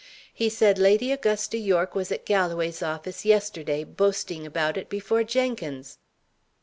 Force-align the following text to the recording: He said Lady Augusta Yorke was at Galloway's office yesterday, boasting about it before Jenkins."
He 0.33 0.49
said 0.49 0.79
Lady 0.79 1.11
Augusta 1.11 1.59
Yorke 1.59 1.93
was 1.93 2.11
at 2.11 2.25
Galloway's 2.25 2.81
office 2.81 3.23
yesterday, 3.23 3.83
boasting 3.83 4.47
about 4.47 4.75
it 4.75 4.89
before 4.89 5.23
Jenkins." 5.23 5.99